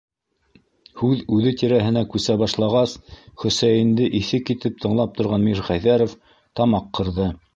Һүҙ 1.01 1.19
үҙе 1.35 1.51
тирәһенә 1.61 2.03
күсә 2.13 2.37
башлағас, 2.43 2.95
Хөсәйенде 3.43 4.09
иҫе 4.21 4.41
китеп 4.51 4.83
тыңлап 4.85 5.15
торған 5.21 5.47
Мирхәйҙәров 5.51 6.19
тамаҡ 6.61 6.91
ҡырҙы: 7.01 7.33